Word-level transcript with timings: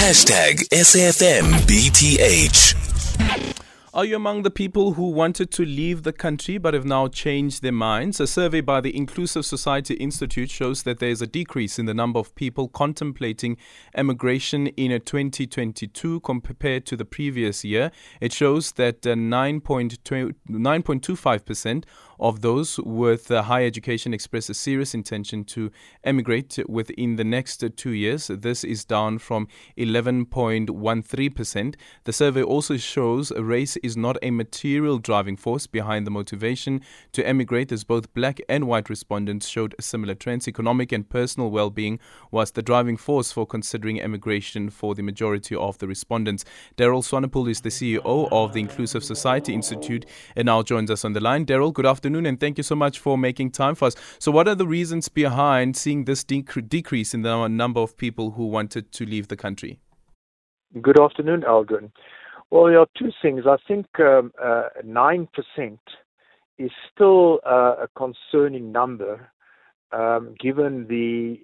Hashtag 0.00 0.64
SAFMBTH. 0.70 2.30
Are 3.92 4.04
you 4.04 4.14
among 4.16 4.44
the 4.44 4.50
people 4.50 4.94
who 4.94 5.10
wanted 5.10 5.50
to 5.50 5.64
leave 5.64 6.04
the 6.04 6.12
country 6.12 6.58
but 6.58 6.74
have 6.74 6.86
now 6.86 7.08
changed 7.08 7.62
their 7.62 7.70
minds? 7.70 8.18
A 8.18 8.26
survey 8.26 8.62
by 8.62 8.80
the 8.80 8.96
Inclusive 8.96 9.44
Society 9.44 9.92
Institute 9.94 10.48
shows 10.48 10.84
that 10.84 11.00
there 11.00 11.10
is 11.10 11.20
a 11.20 11.26
decrease 11.26 11.78
in 11.78 11.84
the 11.84 11.92
number 11.92 12.18
of 12.18 12.34
people 12.34 12.68
contemplating 12.68 13.58
emigration 13.94 14.68
in 14.68 14.98
2022 14.98 16.20
compared 16.20 16.86
to 16.86 16.96
the 16.96 17.04
previous 17.04 17.62
year. 17.62 17.90
It 18.22 18.32
shows 18.32 18.72
that 18.72 19.06
uh, 19.06 19.12
9.25% 19.14 21.84
of 22.20 22.42
those 22.42 22.78
with 22.80 23.28
higher 23.28 23.66
education 23.66 24.12
express 24.12 24.48
a 24.50 24.54
serious 24.54 24.94
intention 24.94 25.42
to 25.44 25.70
emigrate 26.04 26.58
within 26.68 27.16
the 27.16 27.24
next 27.24 27.64
two 27.76 27.92
years. 27.92 28.28
This 28.28 28.62
is 28.62 28.84
down 28.84 29.18
from 29.18 29.48
11.13%. 29.78 31.74
The 32.04 32.12
survey 32.12 32.42
also 32.42 32.76
shows 32.76 33.32
race 33.32 33.76
is 33.78 33.96
not 33.96 34.18
a 34.22 34.30
material 34.30 34.98
driving 34.98 35.36
force 35.36 35.66
behind 35.66 36.06
the 36.06 36.10
motivation 36.10 36.82
to 37.12 37.26
emigrate, 37.26 37.72
as 37.72 37.84
both 37.84 38.12
black 38.12 38.38
and 38.48 38.66
white 38.66 38.90
respondents 38.90 39.48
showed 39.48 39.74
similar 39.80 40.14
trends. 40.14 40.46
Economic 40.46 40.92
and 40.92 41.08
personal 41.08 41.50
well 41.50 41.70
being 41.70 41.98
was 42.30 42.50
the 42.50 42.62
driving 42.62 42.98
force 42.98 43.32
for 43.32 43.46
considering 43.46 44.00
emigration 44.00 44.68
for 44.68 44.94
the 44.94 45.02
majority 45.02 45.54
of 45.54 45.78
the 45.78 45.88
respondents. 45.88 46.44
Daryl 46.76 47.02
Swanepoel 47.02 47.50
is 47.50 47.62
the 47.62 47.70
CEO 47.70 48.28
of 48.30 48.52
the 48.52 48.60
Inclusive 48.60 49.02
Society 49.02 49.54
Institute 49.54 50.04
and 50.36 50.46
now 50.46 50.62
joins 50.62 50.90
us 50.90 51.04
on 51.04 51.14
the 51.14 51.20
line. 51.20 51.46
Daryl, 51.46 51.72
good 51.72 51.86
afternoon 51.86 52.09
afternoon, 52.10 52.26
and 52.26 52.40
thank 52.40 52.58
you 52.58 52.64
so 52.64 52.74
much 52.74 52.98
for 52.98 53.16
making 53.16 53.50
time 53.52 53.74
for 53.74 53.86
us. 53.86 53.96
So, 54.18 54.32
what 54.32 54.48
are 54.48 54.56
the 54.56 54.66
reasons 54.66 55.08
behind 55.08 55.76
seeing 55.76 56.04
this 56.04 56.24
dec- 56.24 56.68
decrease 56.68 57.14
in 57.14 57.22
the 57.22 57.48
number 57.48 57.80
of 57.80 57.96
people 57.96 58.32
who 58.32 58.46
wanted 58.46 58.92
to 58.92 59.06
leave 59.06 59.28
the 59.28 59.36
country? 59.36 59.78
Good 60.80 60.98
afternoon, 61.00 61.42
Aldrin. 61.42 61.92
Well, 62.50 62.66
there 62.66 62.80
are 62.80 62.88
two 62.98 63.10
things. 63.22 63.44
I 63.46 63.56
think 63.68 63.86
um, 64.00 64.32
uh, 64.42 64.68
9% 64.84 65.28
is 66.58 66.70
still 66.92 67.38
uh, 67.46 67.84
a 67.84 67.88
concerning 67.96 68.72
number 68.72 69.30
um, 69.92 70.34
given 70.40 70.86
the 70.88 71.38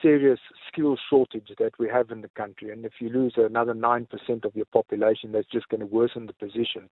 serious 0.00 0.38
skill 0.68 0.96
shortage 1.10 1.50
that 1.58 1.78
we 1.78 1.88
have 1.88 2.10
in 2.10 2.20
the 2.20 2.28
country. 2.28 2.70
And 2.70 2.84
if 2.84 2.92
you 3.00 3.08
lose 3.08 3.34
another 3.36 3.74
9% 3.74 4.44
of 4.44 4.54
your 4.54 4.66
population, 4.66 5.32
that's 5.32 5.48
just 5.50 5.68
going 5.68 5.80
to 5.80 5.86
worsen 5.86 6.26
the 6.26 6.32
position. 6.32 6.88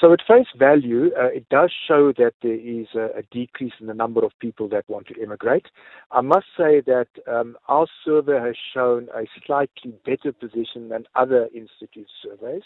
So, 0.00 0.12
at 0.12 0.20
face 0.26 0.48
value, 0.58 1.10
uh, 1.16 1.26
it 1.26 1.48
does 1.50 1.72
show 1.86 2.12
that 2.18 2.34
there 2.42 2.52
is 2.52 2.88
a, 2.96 3.18
a, 3.18 3.22
decrease 3.30 3.74
in 3.80 3.86
the 3.86 3.94
number 3.94 4.24
of 4.24 4.32
people 4.40 4.68
that 4.70 4.84
want 4.88 5.06
to 5.06 5.22
immigrate. 5.22 5.66
I 6.10 6.20
must 6.20 6.46
say 6.56 6.80
that 6.80 7.06
um, 7.30 7.56
our 7.68 7.86
survey 8.04 8.40
has 8.40 8.56
shown 8.74 9.08
a 9.14 9.22
slightly 9.46 9.94
better 10.04 10.32
position 10.32 10.88
than 10.88 11.04
other 11.14 11.48
institute 11.54 12.08
surveys, 12.22 12.64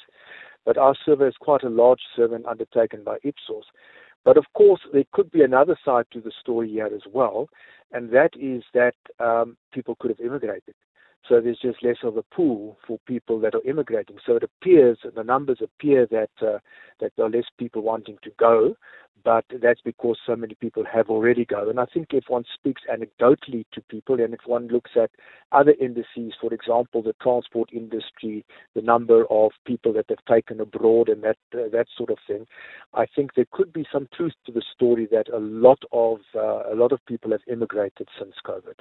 but 0.64 0.78
our 0.78 0.94
survey 1.04 1.26
is 1.26 1.34
quite 1.38 1.62
a 1.62 1.68
large 1.68 2.00
survey 2.16 2.38
undertaken 2.48 3.04
by 3.04 3.18
Ipsos. 3.22 3.64
But 4.28 4.36
of 4.36 4.44
course, 4.52 4.82
there 4.92 5.04
could 5.12 5.30
be 5.30 5.42
another 5.42 5.74
side 5.82 6.04
to 6.12 6.20
the 6.20 6.30
story 6.38 6.68
here 6.68 6.84
as 6.84 7.00
well, 7.10 7.48
and 7.92 8.10
that 8.10 8.32
is 8.38 8.62
that 8.74 8.94
um, 9.18 9.56
people 9.72 9.96
could 9.98 10.10
have 10.10 10.20
immigrated. 10.20 10.74
So 11.26 11.40
there's 11.40 11.58
just 11.62 11.82
less 11.82 11.96
of 12.02 12.18
a 12.18 12.22
pool 12.22 12.76
for 12.86 12.98
people 13.06 13.40
that 13.40 13.54
are 13.54 13.62
immigrating. 13.64 14.18
So 14.26 14.36
it 14.36 14.42
appears, 14.42 14.98
the 15.02 15.24
numbers 15.24 15.62
appear 15.62 16.06
that 16.10 16.28
uh, 16.42 16.58
that 17.00 17.12
there 17.16 17.24
are 17.24 17.30
less 17.30 17.46
people 17.58 17.80
wanting 17.80 18.18
to 18.22 18.30
go, 18.38 18.76
but 19.24 19.44
that's 19.62 19.80
because 19.80 20.18
so 20.26 20.36
many 20.36 20.54
people 20.54 20.84
have 20.84 21.08
already 21.08 21.44
gone. 21.44 21.68
And 21.68 21.80
I 21.80 21.86
think 21.86 22.08
if 22.12 22.24
one 22.28 22.44
speaks 22.54 22.82
anecdotally 22.90 23.64
to 23.72 23.80
people, 23.82 24.20
and 24.20 24.34
if 24.34 24.40
one 24.46 24.68
looks 24.68 24.92
at 24.96 25.10
other 25.52 25.74
indices, 25.80 26.34
for 26.40 26.52
example, 26.52 27.02
the 27.02 27.14
transport 27.22 27.70
industry, 27.72 28.44
the 28.74 28.82
number 28.82 29.24
of 29.30 29.52
people 29.66 29.92
that 29.94 30.06
they've 30.08 30.18
taken 30.28 30.60
abroad, 30.60 31.08
and 31.08 31.22
that 31.22 31.38
uh, 31.54 31.68
that 31.72 31.86
sort 31.96 32.10
of 32.10 32.18
thing, 32.26 32.46
I 32.94 33.06
think 33.06 33.34
there 33.34 33.46
could 33.50 33.72
be 33.72 33.86
some 33.92 34.08
truth 34.14 34.34
to 34.46 34.52
the 34.52 34.62
story 34.74 35.08
that 35.10 35.28
a 35.32 35.38
lot 35.38 35.82
of 35.92 36.18
uh, 36.34 36.72
a 36.72 36.74
lot 36.74 36.92
of 36.92 37.04
people 37.06 37.30
have 37.32 37.42
immigrated 37.46 38.08
since 38.18 38.34
COVID. 38.44 38.80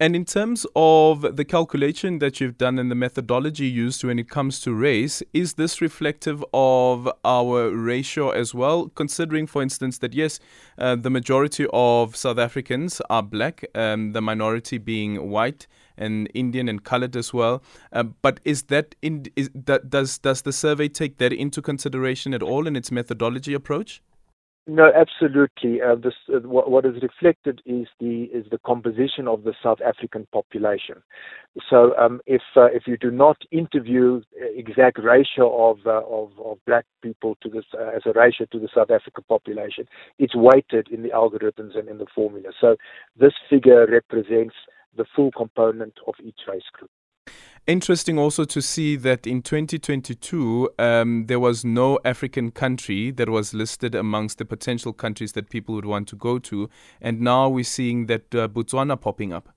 And 0.00 0.16
in 0.16 0.24
terms 0.24 0.66
of 0.74 1.36
the 1.36 1.44
calculation 1.44 2.18
that 2.18 2.40
you've 2.40 2.58
done 2.58 2.78
and 2.78 2.90
the 2.90 2.96
methodology 2.96 3.66
used 3.66 4.02
when 4.02 4.18
it 4.18 4.28
comes 4.28 4.60
to 4.60 4.74
race, 4.74 5.22
is 5.32 5.54
this 5.54 5.80
reflective 5.80 6.44
of 6.52 7.08
our 7.24 7.70
ratio 7.70 8.30
as 8.30 8.54
well? 8.54 8.88
Considering, 8.88 9.46
for 9.54 9.62
instance, 9.62 9.98
that 9.98 10.14
yes, 10.14 10.40
uh, 10.78 10.96
the 10.96 11.10
majority 11.10 11.68
of 11.72 12.16
South 12.16 12.38
Africans 12.38 13.00
are 13.08 13.22
black, 13.22 13.64
um, 13.76 14.12
the 14.12 14.20
minority 14.20 14.78
being 14.78 15.30
white 15.30 15.68
and 15.96 16.28
Indian 16.34 16.68
and 16.68 16.82
colored 16.82 17.14
as 17.14 17.32
well. 17.32 17.62
Uh, 17.92 18.02
but 18.02 18.40
is 18.44 18.64
that 18.64 18.96
in, 19.00 19.26
is 19.36 19.50
that 19.54 19.90
does 19.90 20.18
does 20.18 20.42
the 20.42 20.52
survey 20.52 20.88
take 20.88 21.18
that 21.18 21.32
into 21.32 21.62
consideration 21.62 22.34
at 22.34 22.42
all 22.42 22.66
in 22.66 22.74
its 22.74 22.90
methodology 22.90 23.54
approach? 23.54 24.02
No, 24.66 24.90
absolutely. 24.96 25.82
Uh, 25.82 25.94
this, 25.94 26.14
uh, 26.34 26.38
what, 26.48 26.70
what 26.70 26.86
is 26.86 27.02
reflected 27.02 27.60
is 27.66 27.86
the 28.00 28.24
is 28.32 28.46
the 28.50 28.56
composition 28.64 29.28
of 29.28 29.44
the 29.44 29.52
South 29.62 29.80
African 29.86 30.26
population. 30.32 31.02
So, 31.68 31.94
um, 31.98 32.22
if 32.24 32.40
uh, 32.56 32.66
if 32.72 32.86
you 32.86 32.96
do 32.96 33.10
not 33.10 33.36
interview 33.50 34.22
exact 34.56 34.98
ratio 35.04 35.70
of 35.70 35.80
uh, 35.86 36.00
of, 36.06 36.30
of 36.42 36.58
black 36.66 36.86
people 37.02 37.36
to 37.42 37.50
this 37.50 37.66
uh, 37.78 37.88
as 37.94 38.02
a 38.06 38.18
ratio 38.18 38.46
to 38.52 38.58
the 38.58 38.70
South 38.74 38.90
African 38.90 39.24
population, 39.28 39.86
it's 40.18 40.34
weighted 40.34 40.88
in 40.88 41.02
the 41.02 41.10
algorithms 41.10 41.78
and 41.78 41.86
in 41.86 41.98
the 41.98 42.06
formula. 42.14 42.48
So, 42.58 42.76
this 43.20 43.34
figure 43.50 43.86
represents 43.86 44.54
the 44.96 45.04
full 45.14 45.30
component 45.32 45.92
of 46.06 46.14
each 46.24 46.40
race 46.48 46.70
group. 46.72 46.90
Interesting 47.66 48.18
also 48.18 48.44
to 48.44 48.60
see 48.60 48.94
that 48.96 49.26
in 49.26 49.40
2022, 49.40 50.68
um, 50.78 51.24
there 51.28 51.40
was 51.40 51.64
no 51.64 51.98
African 52.04 52.50
country 52.50 53.10
that 53.12 53.30
was 53.30 53.54
listed 53.54 53.94
amongst 53.94 54.36
the 54.36 54.44
potential 54.44 54.92
countries 54.92 55.32
that 55.32 55.48
people 55.48 55.74
would 55.74 55.86
want 55.86 56.06
to 56.08 56.16
go 56.16 56.38
to. 56.40 56.68
And 57.00 57.22
now 57.22 57.48
we're 57.48 57.64
seeing 57.64 58.04
that 58.06 58.34
uh, 58.34 58.48
Botswana 58.48 59.00
popping 59.00 59.32
up. 59.32 59.48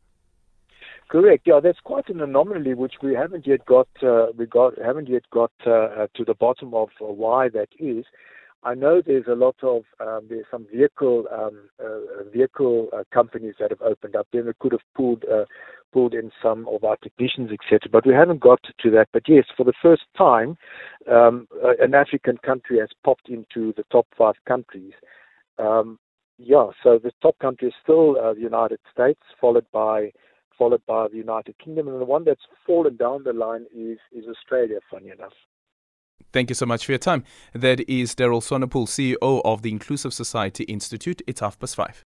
Correct. 1.10 1.44
Yeah, 1.48 1.60
that's 1.62 1.82
quite 1.82 2.08
an 2.08 2.22
anomaly, 2.22 2.76
which 2.76 2.96
we 3.04 3.14
haven't 3.14 3.46
yet 3.46 3.66
got. 3.66 3.90
Uh, 4.02 4.28
we 4.38 4.46
got 4.46 4.74
haven't 4.82 5.10
yet 5.10 5.24
got 5.30 5.52
uh, 5.66 5.72
uh 5.72 6.08
to 6.16 6.24
the 6.24 6.34
bottom 6.34 6.74
of 6.74 6.90
uh, 7.02 7.06
why 7.06 7.50
that 7.50 7.70
is. 7.78 8.06
I 8.64 8.74
know 8.74 9.02
there's 9.06 9.28
a 9.28 9.36
lot 9.36 9.56
of 9.64 9.84
um, 10.02 10.28
there's 10.30 10.46
some 10.52 10.66
vehicle 10.74 11.26
um, 11.32 11.70
uh, 11.80 12.24
vehicle 12.34 12.90
uh, 12.92 13.04
companies 13.14 13.56
that 13.60 13.70
have 13.70 13.82
opened 13.82 14.16
up. 14.16 14.28
Then 14.34 14.48
it 14.48 14.60
could 14.60 14.74
have 14.74 14.82
pulled 14.96 15.24
pulled 15.92 16.14
in 16.14 16.32
some 16.42 16.68
of 16.68 16.84
our 16.84 16.98
technicians, 16.98 17.52
etc. 17.52 17.90
But 17.92 18.06
we 18.06 18.14
haven't 18.14 18.40
got 18.40 18.60
to 18.80 18.92
that. 18.92 19.08
But 19.14 19.24
yes, 19.28 19.46
for 19.56 19.64
the 19.64 19.74
first 19.82 20.04
time, 20.18 20.58
um, 21.12 21.48
an 21.80 21.94
African 21.94 22.38
country 22.38 22.80
has 22.80 22.90
popped 23.04 23.30
into 23.30 23.74
the 23.78 23.84
top 23.92 24.08
five 24.18 24.36
countries. 24.48 24.94
Um, 25.58 26.00
yeah, 26.38 26.68
so 26.84 27.00
the 27.02 27.12
top 27.22 27.38
country 27.40 27.70
is 27.70 27.74
still 27.82 28.18
uh, 28.20 28.34
the 28.34 28.42
United 28.42 28.80
States, 28.92 29.22
followed 29.42 29.66
by 29.72 30.12
followed 30.58 30.82
by 30.88 31.08
the 31.08 31.18
United 31.18 31.56
Kingdom, 31.64 31.88
and 31.88 32.02
the 32.02 32.06
one 32.06 32.24
that's 32.24 32.42
fallen 32.66 32.98
down 32.98 33.24
the 33.24 33.34
line 33.34 33.66
is 33.76 33.98
is 34.12 34.26
Australia. 34.28 34.80
Funny 34.90 35.10
enough. 35.10 35.34
Thank 36.34 36.50
you 36.50 36.56
so 36.56 36.66
much 36.66 36.86
for 36.86 36.92
your 36.92 37.00
time. 37.00 37.24
That 37.54 37.80
is 37.90 38.14
Daryl 38.14 38.42
Swanepoel, 38.42 38.88
CEO 38.88 39.42
of 39.46 39.62
the 39.62 39.72
Inclusive 39.72 40.14
Society 40.14 40.66
Institute. 40.66 41.22
It's 41.26 41.40
half 41.40 41.58
past 41.58 41.76
five. 41.76 42.06